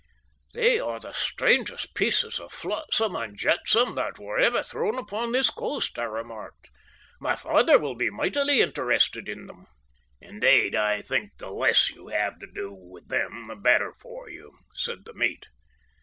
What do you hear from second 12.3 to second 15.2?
to do with them the better for you," said the